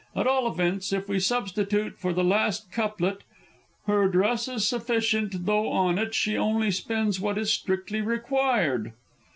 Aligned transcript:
At 0.15 0.25
all 0.25 0.47
events, 0.51 0.91
if 0.91 1.07
we 1.07 1.19
substitute 1.19 1.95
for 1.99 2.11
the 2.11 2.23
last 2.23 2.71
couplet, 2.71 3.19
"Her 3.85 4.07
dress 4.09 4.47
is 4.47 4.67
sufficient 4.67 5.45
though 5.45 5.69
on 5.69 5.99
it 5.99 6.15
She 6.15 6.35
only 6.35 6.71
spends 6.71 7.19
what 7.19 7.37
is 7.37 7.53
strictly 7.53 8.01
required." 8.01 8.93